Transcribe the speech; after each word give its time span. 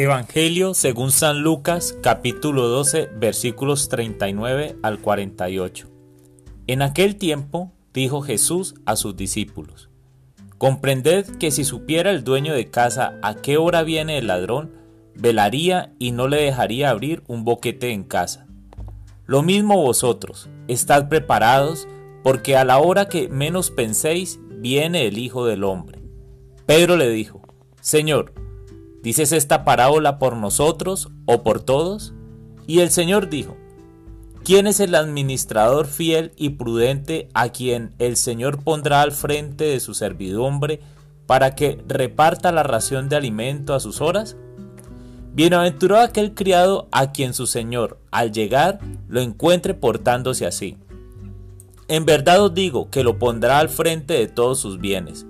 Evangelio 0.00 0.72
según 0.72 1.10
San 1.10 1.42
Lucas 1.42 1.94
capítulo 2.02 2.68
12 2.68 3.10
versículos 3.16 3.90
39 3.90 4.76
al 4.82 4.98
48. 4.98 5.88
En 6.66 6.80
aquel 6.80 7.16
tiempo 7.16 7.70
dijo 7.92 8.22
Jesús 8.22 8.76
a 8.86 8.96
sus 8.96 9.14
discípulos, 9.14 9.90
Comprended 10.56 11.26
que 11.36 11.50
si 11.50 11.64
supiera 11.64 12.12
el 12.12 12.24
dueño 12.24 12.54
de 12.54 12.70
casa 12.70 13.18
a 13.20 13.34
qué 13.34 13.58
hora 13.58 13.82
viene 13.82 14.16
el 14.16 14.28
ladrón, 14.28 14.72
velaría 15.16 15.92
y 15.98 16.12
no 16.12 16.28
le 16.28 16.38
dejaría 16.38 16.88
abrir 16.88 17.22
un 17.26 17.44
boquete 17.44 17.90
en 17.90 18.04
casa. 18.04 18.46
Lo 19.26 19.42
mismo 19.42 19.82
vosotros, 19.82 20.48
estad 20.66 21.10
preparados, 21.10 21.86
porque 22.22 22.56
a 22.56 22.64
la 22.64 22.78
hora 22.78 23.06
que 23.10 23.28
menos 23.28 23.70
penséis, 23.70 24.40
viene 24.48 25.06
el 25.06 25.18
Hijo 25.18 25.44
del 25.44 25.62
Hombre. 25.62 26.00
Pedro 26.64 26.96
le 26.96 27.10
dijo, 27.10 27.42
Señor, 27.82 28.32
¿Dices 29.02 29.32
esta 29.32 29.64
parábola 29.64 30.18
por 30.18 30.36
nosotros 30.36 31.08
o 31.26 31.42
por 31.42 31.60
todos? 31.60 32.12
Y 32.66 32.80
el 32.80 32.90
Señor 32.90 33.30
dijo, 33.30 33.56
¿quién 34.44 34.66
es 34.66 34.78
el 34.80 34.94
administrador 34.94 35.86
fiel 35.86 36.32
y 36.36 36.50
prudente 36.50 37.28
a 37.32 37.48
quien 37.48 37.94
el 37.98 38.16
Señor 38.16 38.62
pondrá 38.62 39.00
al 39.00 39.12
frente 39.12 39.64
de 39.64 39.80
su 39.80 39.94
servidumbre 39.94 40.80
para 41.26 41.54
que 41.54 41.82
reparta 41.88 42.52
la 42.52 42.62
ración 42.62 43.08
de 43.08 43.16
alimento 43.16 43.74
a 43.74 43.80
sus 43.80 44.02
horas? 44.02 44.36
Bienaventurado 45.32 46.02
aquel 46.02 46.34
criado 46.34 46.88
a 46.92 47.12
quien 47.12 47.32
su 47.32 47.46
Señor, 47.46 47.98
al 48.10 48.32
llegar, 48.32 48.80
lo 49.08 49.20
encuentre 49.20 49.74
portándose 49.74 50.44
así. 50.44 50.76
En 51.88 52.04
verdad 52.04 52.42
os 52.42 52.52
digo 52.52 52.90
que 52.90 53.02
lo 53.02 53.18
pondrá 53.18 53.58
al 53.60 53.68
frente 53.68 54.14
de 54.14 54.28
todos 54.28 54.60
sus 54.60 54.78
bienes. 54.78 55.26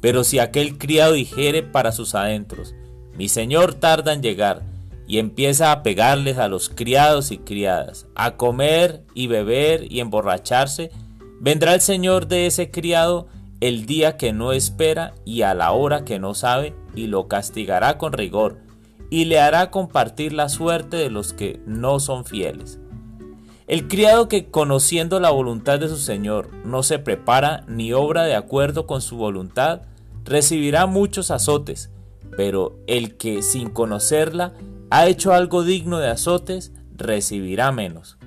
Pero 0.00 0.24
si 0.24 0.38
aquel 0.38 0.78
criado 0.78 1.12
dijere 1.12 1.62
para 1.62 1.92
sus 1.92 2.14
adentros, 2.14 2.74
mi 3.16 3.28
señor 3.28 3.74
tarda 3.74 4.12
en 4.12 4.22
llegar 4.22 4.62
y 5.06 5.18
empieza 5.18 5.72
a 5.72 5.82
pegarles 5.82 6.38
a 6.38 6.48
los 6.48 6.68
criados 6.68 7.30
y 7.32 7.38
criadas, 7.38 8.06
a 8.14 8.36
comer 8.36 9.04
y 9.14 9.26
beber 9.26 9.92
y 9.92 10.00
emborracharse. 10.00 10.90
Vendrá 11.40 11.74
el 11.74 11.80
señor 11.80 12.28
de 12.28 12.46
ese 12.46 12.70
criado 12.70 13.26
el 13.60 13.86
día 13.86 14.16
que 14.16 14.32
no 14.32 14.52
espera 14.52 15.14
y 15.24 15.42
a 15.42 15.54
la 15.54 15.72
hora 15.72 16.04
que 16.04 16.18
no 16.18 16.34
sabe 16.34 16.74
y 16.94 17.06
lo 17.06 17.28
castigará 17.28 17.98
con 17.98 18.12
rigor 18.12 18.58
y 19.10 19.26
le 19.26 19.38
hará 19.38 19.70
compartir 19.70 20.32
la 20.32 20.48
suerte 20.48 20.96
de 20.96 21.10
los 21.10 21.32
que 21.32 21.60
no 21.66 22.00
son 22.00 22.24
fieles. 22.24 22.78
El 23.66 23.86
criado 23.86 24.28
que 24.28 24.50
conociendo 24.50 25.20
la 25.20 25.30
voluntad 25.30 25.78
de 25.78 25.88
su 25.88 25.96
Señor 25.96 26.50
no 26.64 26.82
se 26.82 26.98
prepara 26.98 27.64
ni 27.68 27.92
obra 27.92 28.24
de 28.24 28.34
acuerdo 28.34 28.86
con 28.86 29.00
su 29.00 29.16
voluntad, 29.16 29.82
recibirá 30.24 30.86
muchos 30.86 31.30
azotes, 31.30 31.90
pero 32.36 32.78
el 32.86 33.16
que 33.16 33.42
sin 33.42 33.70
conocerla 33.70 34.54
ha 34.90 35.06
hecho 35.06 35.32
algo 35.32 35.62
digno 35.64 35.98
de 35.98 36.08
azotes, 36.08 36.72
recibirá 36.94 37.72
menos. 37.72 38.18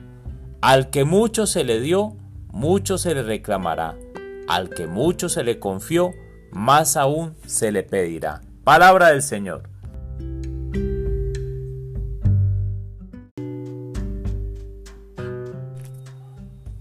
Al 0.61 0.89
que 0.89 1.03
mucho 1.03 1.45
se 1.45 1.63
le 1.63 1.79
dio, 1.79 2.15
mucho 2.49 2.97
se 2.97 3.13
le 3.13 3.23
reclamará. 3.23 3.95
Al 4.47 4.69
que 4.69 4.87
mucho 4.87 5.29
se 5.29 5.43
le 5.43 5.59
confió, 5.59 6.11
más 6.51 6.97
aún 6.97 7.35
se 7.45 7.71
le 7.71 7.83
pedirá. 7.83 8.41
Palabra 8.63 9.09
del 9.09 9.21
Señor. 9.21 9.69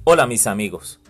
Hola 0.04 0.26
mis 0.26 0.46
amigos. 0.46 1.00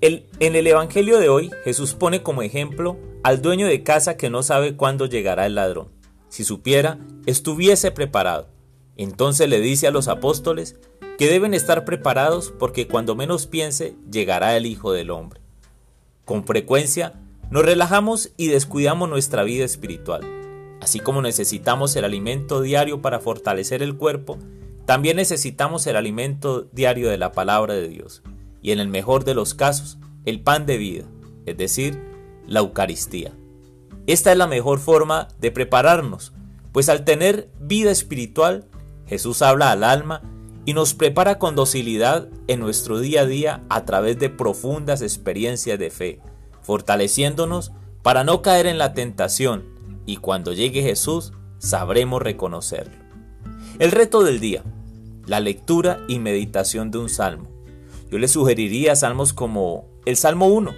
en 0.00 0.56
el 0.56 0.66
Evangelio 0.66 1.18
de 1.18 1.28
hoy 1.28 1.50
Jesús 1.64 1.94
pone 1.94 2.24
como 2.24 2.42
ejemplo 2.42 2.96
al 3.22 3.40
dueño 3.42 3.66
de 3.66 3.82
casa 3.82 4.16
que 4.16 4.30
no 4.30 4.42
sabe 4.42 4.76
cuándo 4.76 5.06
llegará 5.06 5.46
el 5.46 5.54
ladrón. 5.54 5.88
Si 6.28 6.44
supiera, 6.44 6.98
estuviese 7.26 7.90
preparado. 7.90 8.48
Entonces 8.96 9.48
le 9.48 9.60
dice 9.60 9.86
a 9.86 9.90
los 9.90 10.08
apóstoles 10.08 10.76
que 11.18 11.28
deben 11.28 11.54
estar 11.54 11.84
preparados 11.84 12.52
porque 12.58 12.88
cuando 12.88 13.14
menos 13.14 13.46
piense 13.46 13.94
llegará 14.10 14.56
el 14.56 14.66
Hijo 14.66 14.92
del 14.92 15.10
Hombre. 15.10 15.40
Con 16.24 16.44
frecuencia 16.44 17.14
nos 17.50 17.64
relajamos 17.64 18.32
y 18.36 18.48
descuidamos 18.48 19.08
nuestra 19.08 19.42
vida 19.42 19.64
espiritual. 19.64 20.22
Así 20.80 20.98
como 20.98 21.22
necesitamos 21.22 21.94
el 21.94 22.04
alimento 22.04 22.60
diario 22.60 23.02
para 23.02 23.20
fortalecer 23.20 23.82
el 23.82 23.96
cuerpo, 23.96 24.38
también 24.84 25.16
necesitamos 25.16 25.86
el 25.86 25.96
alimento 25.96 26.62
diario 26.72 27.08
de 27.08 27.18
la 27.18 27.30
palabra 27.30 27.74
de 27.74 27.88
Dios, 27.88 28.22
y 28.62 28.72
en 28.72 28.80
el 28.80 28.88
mejor 28.88 29.24
de 29.24 29.34
los 29.34 29.54
casos, 29.54 29.98
el 30.24 30.40
pan 30.40 30.66
de 30.66 30.78
vida, 30.78 31.04
es 31.46 31.56
decir, 31.56 32.11
la 32.46 32.60
Eucaristía. 32.60 33.32
Esta 34.06 34.32
es 34.32 34.38
la 34.38 34.46
mejor 34.46 34.78
forma 34.78 35.28
de 35.40 35.50
prepararnos, 35.50 36.32
pues 36.72 36.88
al 36.88 37.04
tener 37.04 37.50
vida 37.60 37.90
espiritual, 37.90 38.66
Jesús 39.06 39.42
habla 39.42 39.70
al 39.70 39.84
alma 39.84 40.22
y 40.64 40.74
nos 40.74 40.94
prepara 40.94 41.38
con 41.38 41.54
docilidad 41.54 42.28
en 42.46 42.60
nuestro 42.60 42.98
día 42.98 43.22
a 43.22 43.26
día 43.26 43.62
a 43.68 43.84
través 43.84 44.18
de 44.18 44.30
profundas 44.30 45.02
experiencias 45.02 45.78
de 45.78 45.90
fe, 45.90 46.20
fortaleciéndonos 46.62 47.72
para 48.02 48.24
no 48.24 48.42
caer 48.42 48.66
en 48.66 48.78
la 48.78 48.94
tentación 48.94 49.64
y 50.06 50.16
cuando 50.16 50.52
llegue 50.52 50.82
Jesús 50.82 51.32
sabremos 51.58 52.22
reconocerlo. 52.22 52.96
El 53.78 53.90
reto 53.90 54.22
del 54.22 54.40
día, 54.40 54.62
la 55.26 55.40
lectura 55.40 56.00
y 56.08 56.18
meditación 56.18 56.90
de 56.90 56.98
un 56.98 57.08
salmo. 57.08 57.48
Yo 58.10 58.18
le 58.18 58.28
sugeriría 58.28 58.96
salmos 58.96 59.32
como 59.32 59.86
el 60.04 60.16
Salmo 60.16 60.46
1, 60.46 60.74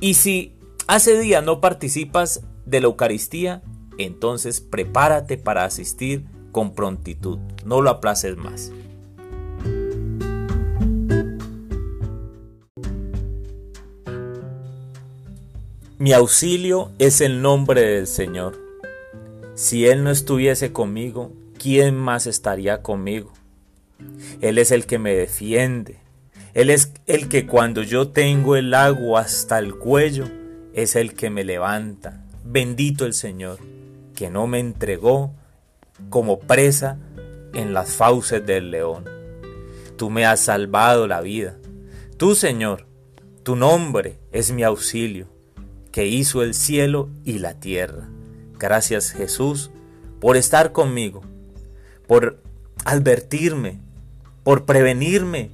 y 0.00 0.14
si 0.14 0.54
hace 0.86 1.18
día 1.18 1.42
no 1.42 1.60
participas 1.60 2.42
de 2.64 2.80
la 2.80 2.86
Eucaristía, 2.86 3.62
entonces 3.98 4.60
prepárate 4.60 5.36
para 5.36 5.64
asistir 5.64 6.24
con 6.52 6.74
prontitud. 6.74 7.38
No 7.64 7.82
lo 7.82 7.90
aplaces 7.90 8.36
más. 8.36 8.72
Mi 15.98 16.14
auxilio 16.14 16.90
es 16.98 17.20
el 17.20 17.42
nombre 17.42 17.82
del 17.82 18.06
Señor. 18.06 18.58
Si 19.54 19.86
Él 19.86 20.02
no 20.02 20.10
estuviese 20.10 20.72
conmigo, 20.72 21.32
¿quién 21.58 21.94
más 21.94 22.26
estaría 22.26 22.80
conmigo? 22.80 23.34
Él 24.40 24.56
es 24.56 24.70
el 24.70 24.86
que 24.86 24.98
me 24.98 25.14
defiende, 25.14 25.98
él 26.54 26.70
es 26.70 26.89
el 27.10 27.28
que 27.28 27.44
cuando 27.44 27.82
yo 27.82 28.10
tengo 28.10 28.54
el 28.54 28.72
agua 28.72 29.22
hasta 29.22 29.58
el 29.58 29.74
cuello, 29.74 30.26
es 30.74 30.94
el 30.94 31.14
que 31.14 31.28
me 31.28 31.42
levanta. 31.42 32.24
Bendito 32.44 33.04
el 33.04 33.14
Señor, 33.14 33.58
que 34.14 34.30
no 34.30 34.46
me 34.46 34.60
entregó 34.60 35.34
como 36.08 36.38
presa 36.38 36.98
en 37.52 37.74
las 37.74 37.96
fauces 37.96 38.46
del 38.46 38.70
león. 38.70 39.06
Tú 39.96 40.08
me 40.08 40.24
has 40.24 40.38
salvado 40.38 41.08
la 41.08 41.20
vida. 41.20 41.58
Tú, 42.16 42.36
Señor, 42.36 42.86
tu 43.42 43.56
nombre 43.56 44.20
es 44.30 44.52
mi 44.52 44.62
auxilio, 44.62 45.26
que 45.90 46.06
hizo 46.06 46.44
el 46.44 46.54
cielo 46.54 47.08
y 47.24 47.40
la 47.40 47.54
tierra. 47.54 48.08
Gracias, 48.56 49.10
Jesús, 49.10 49.72
por 50.20 50.36
estar 50.36 50.70
conmigo, 50.70 51.22
por 52.06 52.40
advertirme, 52.84 53.80
por 54.44 54.64
prevenirme 54.64 55.50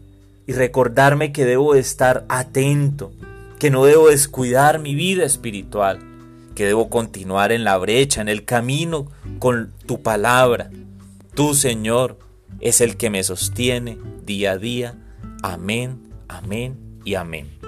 y 0.46 0.52
recordarme 0.52 1.32
que 1.32 1.44
debo 1.44 1.74
estar 1.74 2.24
atento, 2.28 3.12
que 3.58 3.70
no 3.70 3.84
debo 3.84 4.08
descuidar 4.08 4.78
mi 4.78 4.94
vida 4.94 5.24
espiritual, 5.24 5.98
que 6.54 6.66
debo 6.66 6.88
continuar 6.88 7.52
en 7.52 7.64
la 7.64 7.76
brecha, 7.78 8.20
en 8.20 8.28
el 8.28 8.44
camino 8.44 9.08
con 9.38 9.72
tu 9.86 10.02
palabra. 10.02 10.70
Tú, 11.34 11.54
Señor, 11.54 12.18
es 12.60 12.80
el 12.80 12.96
que 12.96 13.10
me 13.10 13.22
sostiene 13.22 13.98
día 14.24 14.52
a 14.52 14.58
día. 14.58 14.94
Amén, 15.42 16.00
amén 16.28 16.78
y 17.04 17.14
amén. 17.14 17.65